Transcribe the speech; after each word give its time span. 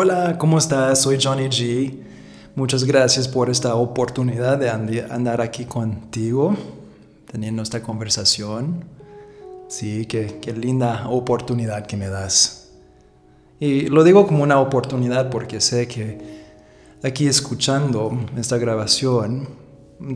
Hola, 0.00 0.38
¿cómo 0.38 0.58
estás? 0.58 1.02
Soy 1.02 1.18
Johnny 1.20 1.48
G. 1.48 1.92
Muchas 2.54 2.84
gracias 2.84 3.26
por 3.26 3.50
esta 3.50 3.74
oportunidad 3.74 4.56
de 4.56 4.70
andar 4.70 5.40
aquí 5.40 5.64
contigo, 5.64 6.56
teniendo 7.28 7.62
esta 7.62 7.82
conversación. 7.82 8.84
Sí, 9.66 10.06
qué, 10.06 10.54
linda 10.56 11.08
oportunidad 11.08 11.84
que 11.84 11.96
me 11.96 12.06
das. 12.06 12.70
Y 13.58 13.88
lo 13.88 14.04
digo 14.04 14.24
como 14.28 14.44
una 14.44 14.60
oportunidad 14.60 15.30
porque 15.30 15.60
sé 15.60 15.88
que 15.88 16.44
aquí 17.02 17.26
escuchando 17.26 18.20
esta 18.36 18.56
grabación, 18.56 19.48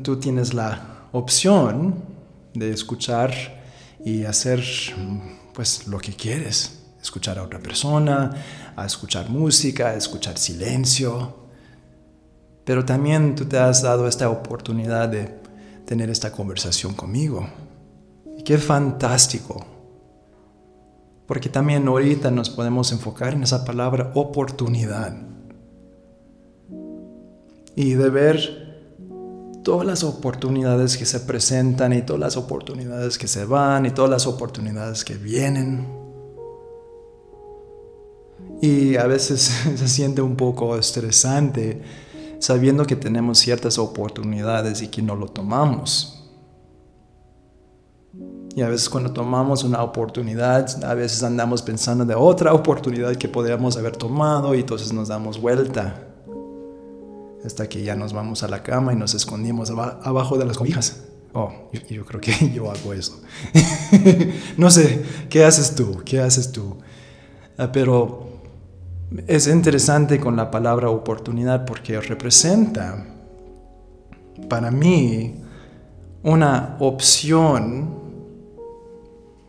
tú 0.05 0.17
tienes 0.21 0.55
la 0.55 1.09
opción 1.11 2.05
de 2.55 2.71
escuchar 2.71 3.33
y 4.05 4.27
hacer 4.27 4.63
pues 5.53 5.89
lo 5.89 5.99
que 5.99 6.13
quieres 6.13 6.82
escuchar 7.03 7.39
a 7.39 7.43
otra 7.43 7.59
persona, 7.59 8.31
a 8.77 8.87
escuchar 8.87 9.29
música, 9.29 9.89
a 9.89 9.95
escuchar 9.95 10.39
silencio. 10.39 11.37
Pero 12.65 12.85
también 12.85 13.35
tú 13.35 13.45
te 13.45 13.59
has 13.59 13.83
dado 13.83 14.07
esta 14.07 14.31
oportunidad 14.31 15.09
de 15.09 15.43
tener 15.85 16.09
esta 16.09 16.31
conversación 16.31 16.95
conmigo. 16.95 17.49
Y 18.39 18.45
qué 18.45 18.57
fantástico. 18.57 19.67
Porque 21.27 21.49
también 21.49 21.89
ahorita 21.89 22.31
nos 22.31 22.51
podemos 22.51 22.93
enfocar 22.93 23.35
en 23.35 23.43
esa 23.43 23.65
palabra 23.65 24.13
oportunidad. 24.15 25.15
Y 27.75 27.95
de 27.95 28.11
ver 28.11 28.63
todas 29.65 29.87
las 29.87 30.05
oportunidades 30.05 30.97
que 30.97 31.07
se 31.07 31.21
presentan 31.21 31.93
y 31.93 32.03
todas 32.03 32.21
las 32.21 32.37
oportunidades 32.37 33.19
que 33.19 33.27
se 33.27 33.45
van 33.45 33.87
y 33.87 33.91
todas 33.91 34.11
las 34.11 34.27
oportunidades 34.27 35.05
que 35.05 35.15
vienen 35.15 36.02
y 38.63 38.97
a 38.97 39.07
veces 39.07 39.41
se 39.77 39.89
siente 39.89 40.23
un 40.23 40.37
poco 40.37 40.79
estresante 40.79 41.83
sabiendo 42.39 42.87
que 42.87 42.97
tenemos 42.97 43.39
ciertas 43.39 43.77
oportunidades 43.77 44.81
y 44.83 44.89
que 44.89 45.03
no 45.03 45.17
lo 45.17 45.27
tomamos. 45.27 46.31
Y 48.55 48.63
a 48.63 48.69
veces 48.69 48.89
cuando 48.89 49.13
tomamos 49.13 49.65
una 49.65 49.83
oportunidad, 49.83 50.85
a 50.85 50.95
veces 50.95 51.23
andamos 51.23 51.63
pensando 51.63 52.05
de 52.05 52.15
otra 52.15 52.53
oportunidad 52.53 53.17
que 53.17 53.29
podríamos 53.29 53.77
haber 53.77 53.97
tomado 53.97 54.55
y 54.55 54.61
entonces 54.61 54.93
nos 54.93 55.09
damos 55.09 55.41
vuelta. 55.41 56.09
Hasta 57.45 57.69
que 57.69 57.83
ya 57.83 57.97
nos 57.97 58.13
vamos 58.13 58.45
a 58.45 58.49
la 58.49 58.63
cama 58.63 58.93
y 58.93 58.97
nos 58.97 59.15
escondimos 59.15 59.71
abajo 59.71 60.39
de 60.39 60.45
las 60.45 60.57
cobijas. 60.57 61.03
Oh, 61.33 61.51
yo, 61.73 61.81
yo 61.89 62.05
creo 62.05 62.21
que 62.21 62.51
yo 62.55 62.71
hago 62.71 62.93
eso. 62.93 63.21
no 64.57 64.71
sé, 64.71 65.05
¿qué 65.29 65.45
haces 65.45 65.75
tú? 65.75 66.03
¿Qué 66.05 66.21
haces 66.21 66.53
tú? 66.53 66.77
Ah, 67.57 67.73
pero 67.73 68.32
es 69.27 69.47
interesante 69.47 70.19
con 70.19 70.37
la 70.37 70.51
palabra 70.51 70.89
oportunidad 70.91 71.65
porque 71.65 72.01
representa 72.01 73.07
para 74.49 74.71
mí 74.71 75.35
una 76.23 76.77
opción 76.81 78.01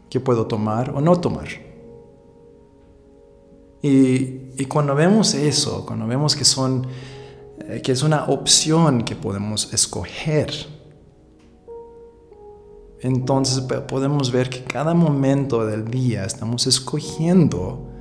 que 0.09 0.19
puedo 0.19 0.47
tomar 0.47 0.91
o 0.91 1.01
no 1.01 1.19
tomar. 1.19 1.47
Y, 3.81 4.65
cuando 4.65 4.95
vemos 4.95 5.33
eso, 5.33 5.85
cuando 5.85 6.07
vemos 6.07 6.35
que, 6.35 6.45
son, 6.45 6.87
eh, 7.67 7.81
que 7.83 7.91
es 7.91 8.01
una 8.01 8.25
opción 8.25 9.03
que 9.03 9.15
podemos 9.15 9.73
escoger, 9.73 10.51
entonces 13.01 13.59
podemos 13.87 14.31
ver 14.31 14.49
que 14.49 14.63
cada 14.63 14.93
momento 14.93 15.65
del 15.65 15.85
día 15.89 16.23
estamos 16.23 16.65
escogiendo 16.65 17.92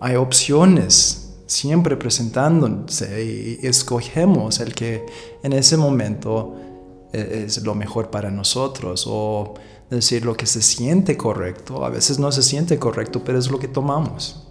hay 0.00 0.16
opciones 0.16 1.20
siempre 1.46 1.96
presentándose 1.96 3.58
y 3.62 3.66
escogemos 3.66 4.60
el 4.60 4.74
que 4.74 5.04
en 5.42 5.52
ese 5.52 5.76
momento 5.76 6.56
e, 7.12 7.44
es 7.46 7.62
lo 7.62 7.74
mejor 7.74 8.10
para 8.10 8.30
nosotros 8.30 9.04
o 9.06 9.54
decir 9.90 10.24
lo 10.24 10.36
que 10.36 10.46
se 10.46 10.62
siente 10.62 11.16
correcto. 11.16 11.84
A 11.84 11.90
veces 11.90 12.18
no 12.18 12.32
se 12.32 12.42
siente 12.42 12.78
correcto, 12.78 13.22
pero 13.24 13.38
es 13.38 13.50
lo 13.50 13.58
que 13.58 13.68
tomamos. 13.68 14.48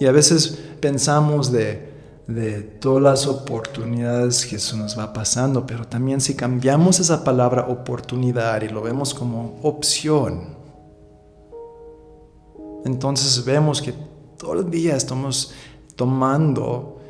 Y 0.00 0.06
a 0.06 0.12
veces 0.12 0.58
pensamos 0.80 1.52
de, 1.52 1.92
de 2.26 2.62
todas 2.62 3.02
las 3.02 3.26
oportunidades 3.26 4.46
que 4.46 4.56
eso 4.56 4.76
nos 4.76 4.98
va 4.98 5.12
pasando, 5.12 5.66
pero 5.66 5.86
también 5.86 6.20
si 6.20 6.34
cambiamos 6.34 6.98
esa 6.98 7.22
palabra 7.22 7.66
oportunidad 7.68 8.62
y 8.62 8.68
lo 8.68 8.82
vemos 8.82 9.14
como 9.14 9.60
opción, 9.62 10.61
entonces 12.84 13.44
vemos 13.44 13.80
que 13.80 13.94
todo 14.36 14.60
el 14.60 14.70
día 14.70 14.96
estamos 14.96 15.54
tomando 15.96 17.00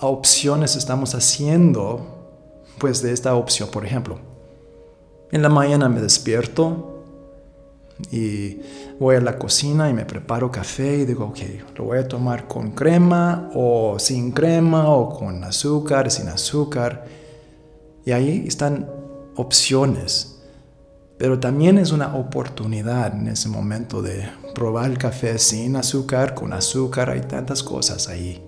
opciones, 0.00 0.76
estamos 0.76 1.14
haciendo 1.14 2.00
pues 2.78 3.02
de 3.02 3.12
esta 3.12 3.34
opción. 3.34 3.68
Por 3.70 3.86
ejemplo, 3.86 4.18
en 5.30 5.42
la 5.42 5.48
mañana 5.48 5.88
me 5.88 6.00
despierto 6.00 7.02
y 8.10 8.60
voy 8.98 9.16
a 9.16 9.20
la 9.20 9.38
cocina 9.38 9.88
y 9.88 9.92
me 9.92 10.04
preparo 10.04 10.50
café 10.50 10.98
y 10.98 11.04
digo, 11.04 11.26
ok, 11.26 11.38
lo 11.76 11.84
voy 11.84 11.98
a 11.98 12.08
tomar 12.08 12.48
con 12.48 12.72
crema 12.72 13.50
o 13.54 13.98
sin 13.98 14.32
crema 14.32 14.88
o 14.90 15.16
con 15.16 15.44
azúcar, 15.44 16.10
sin 16.10 16.28
azúcar. 16.28 17.04
Y 18.04 18.12
ahí 18.12 18.44
están 18.46 18.90
opciones. 19.36 20.33
Pero 21.18 21.38
también 21.38 21.78
es 21.78 21.92
una 21.92 22.16
oportunidad 22.16 23.14
en 23.14 23.28
ese 23.28 23.48
momento 23.48 24.02
de 24.02 24.28
probar 24.54 24.90
el 24.90 24.98
café 24.98 25.38
sin 25.38 25.76
azúcar, 25.76 26.34
con 26.34 26.52
azúcar, 26.52 27.10
hay 27.10 27.20
tantas 27.20 27.62
cosas 27.62 28.08
ahí. 28.08 28.42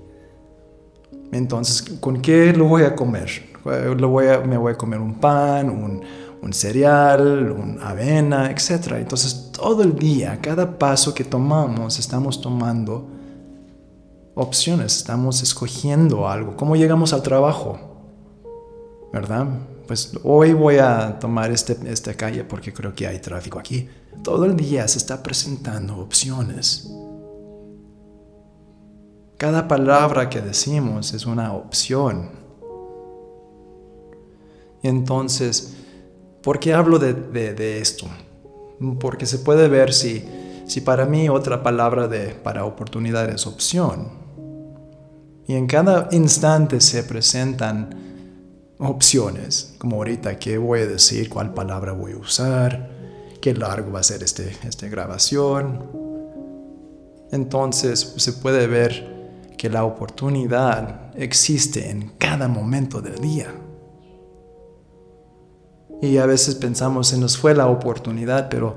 Entonces, 1.33 1.83
¿con 2.01 2.21
qué 2.21 2.53
lo 2.53 2.67
voy 2.67 2.83
a 2.83 2.97
comer? 2.97 3.31
Lo 3.97 4.09
voy 4.09 4.29
a, 4.29 4.41
me 4.41 4.57
voy 4.57 4.73
a 4.73 4.77
comer 4.77 5.01
un 5.01 5.15
pan, 5.15 5.71
un, 5.71 6.03
un 6.43 6.53
cereal, 6.53 7.51
una 7.53 7.91
avena, 7.91 8.51
etc. 8.51 8.93
Entonces, 8.99 9.51
todo 9.53 9.83
el 9.83 9.97
día, 9.97 10.39
cada 10.41 10.79
paso 10.79 11.15
que 11.15 11.25
tomamos, 11.25 11.99
estamos 11.99 12.41
tomando 12.41 13.09
opciones, 14.35 14.97
estamos 14.97 15.43
escogiendo 15.43 16.29
algo. 16.29 16.57
¿Cómo 16.57 16.77
llegamos 16.77 17.13
al 17.13 17.23
trabajo? 17.23 17.79
¿Verdad? 19.13 19.47
Pues 19.87 20.13
hoy 20.25 20.53
voy 20.53 20.79
a 20.79 21.19
tomar 21.19 21.51
este, 21.51 21.77
esta 21.91 22.15
calle 22.15 22.45
porque 22.45 22.73
creo 22.73 22.95
que 22.95 23.07
hay 23.07 23.19
tráfico 23.19 23.59
aquí. 23.59 23.89
Todo 24.23 24.45
el 24.45 24.57
día 24.57 24.87
se 24.89 24.99
está 24.99 25.23
presentando 25.23 25.97
opciones. 25.99 26.91
Cada 29.37 29.69
palabra 29.69 30.31
que 30.31 30.41
decimos 30.41 31.13
es 31.13 31.27
una 31.27 31.53
opción. 31.53 32.31
Entonces, 34.83 35.75
¿por 36.43 36.59
qué 36.59 36.73
hablo 36.73 36.99
de, 36.99 37.13
de, 37.13 37.81
esto? 37.81 38.07
Porque 38.99 39.27
se 39.27 39.39
puede 39.39 39.69
ver 39.69 39.93
si, 39.93 40.25
si 40.67 40.81
para 40.81 41.05
mí 41.05 41.29
otra 41.29 41.63
palabra 41.63 42.09
de, 42.09 42.29
para 42.29 42.65
oportunidad 42.65 43.29
es 43.29 43.47
opción. 43.47 44.09
Y 45.47 45.55
en 45.55 45.67
cada 45.67 46.09
instante 46.13 46.81
se 46.81 47.05
presentan 47.05 48.06
opciones, 48.79 49.75
como 49.79 49.97
ahorita 49.97 50.39
qué 50.39 50.59
voy 50.59 50.81
a 50.81 50.87
decir, 50.87 51.29
cuál 51.29 51.55
palabra 51.55 51.93
voy 51.93 52.13
a 52.13 52.17
usar, 52.19 52.91
qué 53.41 53.55
largo 53.55 53.93
va 53.93 54.01
a 54.01 54.03
ser 54.03 54.23
este, 54.23 54.57
esta 54.67 54.89
grabación. 54.89 55.85
Entonces 57.33 58.15
se 58.17 58.33
puede 58.35 58.67
ver 58.67 59.17
que 59.57 59.71
la 59.71 59.85
oportunidad 59.85 61.15
existe 61.17 61.91
en 61.91 62.13
cada 62.19 62.49
momento 62.49 63.01
del 63.01 63.17
día. 63.21 63.55
Y 66.03 66.19
a 66.19 66.27
veces 66.27 66.55
pensamos, 66.57 67.09
se 67.09 67.17
nos 67.17 67.39
fue 67.39 67.55
la 67.55 67.69
oportunidad, 67.69 68.51
pero, 68.51 68.77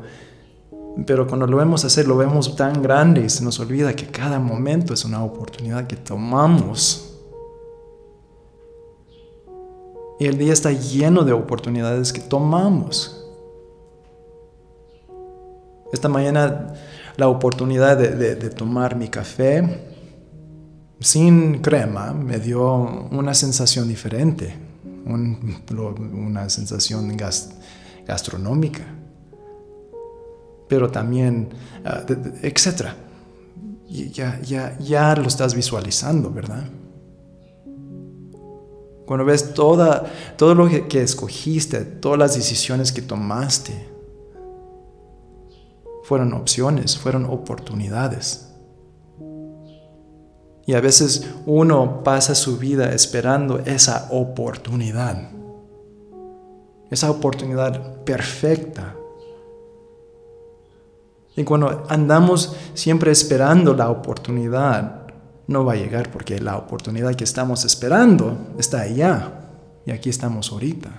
pero 1.05 1.27
cuando 1.27 1.47
lo 1.47 1.57
vemos 1.57 1.83
hacer, 1.83 2.07
lo 2.07 2.15
vemos 2.15 2.55
tan 2.55 2.81
grande 2.81 3.25
y 3.25 3.29
se 3.29 3.43
nos 3.43 3.59
olvida 3.59 3.93
que 3.93 4.07
cada 4.07 4.39
momento 4.39 4.93
es 4.93 5.03
una 5.03 5.21
oportunidad 5.21 5.85
que 5.85 5.97
tomamos 5.97 7.08
Y 10.19 10.25
el 10.25 10.37
día 10.37 10.51
está 10.51 10.71
lleno 10.73 11.23
de 11.23 11.31
oportunidades 11.31 12.11
que 12.11 12.19
tomamos. 12.19 13.25
Esta 15.93 16.09
mañana 16.09 16.73
la 17.15 17.29
oportunidad 17.29 17.97
de, 17.97 18.35
tomar 18.49 18.95
mi 18.95 19.07
café 19.07 19.87
sin 20.99 21.59
crema 21.59 22.13
me 22.13 22.37
dio 22.39 22.65
una 23.11 23.33
sensación 23.33 23.87
diferente, 23.87 24.55
una 25.05 26.49
sensación 26.49 27.15
gastronómica, 28.05 28.83
pero 30.67 30.91
también, 30.91 31.49
ah, 31.85 32.03
etc. 32.43 32.89
Ya, 33.87 34.39
ya, 34.41 34.77
ya 34.79 35.15
lo 35.15 35.27
estás 35.27 35.55
visualizando, 35.55 36.29
¿verdad? 36.29 36.63
Cuando 39.09 39.25
ves 39.25 39.55
toda, 39.55 40.05
todo 40.37 40.53
lo 40.53 40.69
que, 40.69 41.01
escogiste, 41.01 41.83
todas 41.83 42.19
las 42.19 42.35
decisiones 42.35 42.91
que 42.91 43.01
tomaste, 43.01 43.89
fueron 46.03 46.31
opciones, 46.33 46.95
fueron 46.95 47.25
oportunidades. 47.25 48.53
Y 50.67 50.75
a 50.75 50.79
veces 50.79 51.27
uno 51.47 52.03
pasa 52.03 52.35
su 52.35 52.59
vida 52.59 52.93
esperando 52.93 53.57
esa 53.57 54.09
oportunidad. 54.11 55.31
Esa 56.91 57.09
oportunidad 57.09 58.03
perfecta. 58.03 58.95
Y 61.35 61.43
cuando 61.45 61.83
andamos 61.89 62.55
siempre 62.75 63.09
esperando 63.09 63.73
la 63.73 63.89
oportunidad, 63.89 64.98
no 65.49 65.65
va 65.65 65.73
a 65.73 65.77
llegar 65.77 66.11
porque 66.11 66.39
la 66.39 66.57
oportunidad 66.57 67.15
que 67.15 67.23
estamos 67.23 67.65
esperando 67.65 68.53
está 68.59 68.81
allá. 68.81 69.33
Y 69.83 69.89
aquí 69.89 70.11
estamos 70.11 70.51
ahorita. 70.51 70.91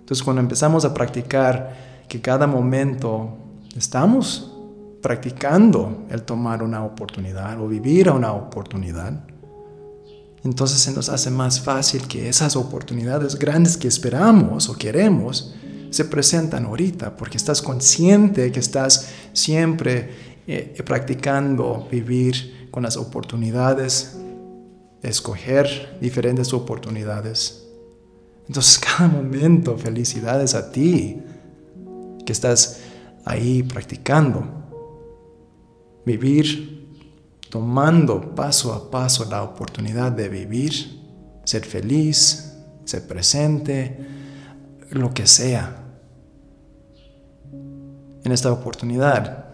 Entonces 0.00 0.24
cuando 0.24 0.42
empezamos 0.42 0.84
a 0.84 0.92
practicar 0.92 2.02
que 2.08 2.20
cada 2.20 2.48
momento 2.48 3.38
estamos 3.76 4.52
practicando 5.00 6.04
el 6.10 6.24
tomar 6.24 6.64
una 6.64 6.84
oportunidad 6.84 7.60
o 7.60 7.68
vivir 7.68 8.10
una 8.10 8.32
oportunidad, 8.32 9.24
entonces 10.42 10.80
se 10.80 10.92
nos 10.92 11.08
hace 11.10 11.30
más 11.30 11.60
fácil 11.60 12.08
que 12.08 12.28
esas 12.28 12.56
oportunidades 12.56 13.38
grandes 13.38 13.76
que 13.76 13.86
esperamos 13.86 14.68
o 14.68 14.74
queremos 14.74 15.54
se 15.90 16.04
presentan 16.06 16.64
ahorita, 16.64 17.16
porque 17.16 17.36
estás 17.36 17.62
consciente 17.62 18.50
que 18.50 18.58
estás 18.58 19.10
siempre 19.32 20.10
eh, 20.48 20.82
practicando 20.84 21.86
vivir 21.88 22.59
con 22.70 22.82
las 22.82 22.96
oportunidades, 22.96 24.16
escoger 25.02 25.98
diferentes 26.00 26.52
oportunidades. 26.52 27.66
Entonces 28.46 28.78
cada 28.96 29.08
momento, 29.08 29.76
felicidades 29.76 30.54
a 30.54 30.70
ti 30.70 31.22
que 32.24 32.32
estás 32.32 32.80
ahí 33.24 33.62
practicando. 33.62 34.44
Vivir 36.04 36.80
tomando 37.50 38.34
paso 38.34 38.72
a 38.72 38.90
paso 38.90 39.24
la 39.28 39.42
oportunidad 39.42 40.12
de 40.12 40.28
vivir, 40.28 40.72
ser 41.44 41.64
feliz, 41.64 42.54
ser 42.84 43.06
presente, 43.06 43.98
lo 44.90 45.12
que 45.12 45.26
sea. 45.26 45.76
En 48.22 48.32
esta 48.32 48.52
oportunidad 48.52 49.49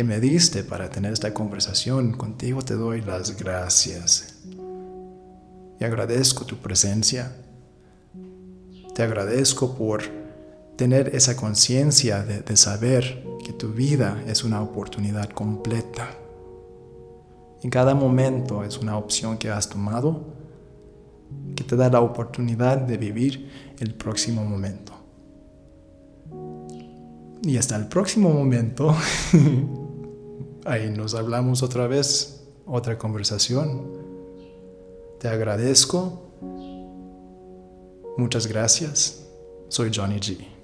que 0.00 0.04
me 0.04 0.18
diste 0.18 0.64
para 0.64 0.88
tener 0.88 1.12
esta 1.12 1.34
conversación 1.34 2.12
contigo 2.12 2.62
te 2.62 2.72
doy 2.72 3.02
las 3.02 3.36
gracias. 3.36 4.34
Y 5.78 5.84
agradezco 5.84 6.46
tu 6.46 6.56
presencia. 6.56 7.36
Te 8.94 9.02
agradezco 9.02 9.74
por 9.74 10.00
tener 10.76 11.14
esa 11.14 11.36
conciencia 11.36 12.22
de, 12.22 12.40
de 12.40 12.56
saber 12.56 13.22
que 13.44 13.52
tu 13.52 13.74
vida 13.74 14.24
es 14.26 14.42
una 14.42 14.62
oportunidad 14.62 15.28
completa. 15.28 16.08
En 17.62 17.68
cada 17.68 17.94
momento 17.94 18.64
es 18.64 18.78
una 18.78 18.96
opción 18.96 19.36
que 19.36 19.50
has 19.50 19.68
tomado 19.68 20.32
que 21.54 21.62
te 21.62 21.76
da 21.76 21.90
la 21.90 22.00
oportunidad 22.00 22.78
de 22.78 22.96
vivir 22.96 23.50
el 23.78 23.92
próximo 23.92 24.46
momento. 24.46 24.94
Y 27.42 27.58
hasta 27.58 27.76
el 27.76 27.86
próximo 27.86 28.30
momento, 28.30 28.96
ahí 30.64 30.90
nos 30.90 31.14
hablamos 31.14 31.62
otra 31.62 31.86
vez, 31.86 32.46
otra 32.66 32.98
conversación. 32.98 34.00
Te 35.18 35.28
agradezco. 35.28 36.30
Muchas 38.16 38.46
gracias. 38.46 39.26
Soy 39.68 39.90
Johnny 39.94 40.18
G. 40.18 40.59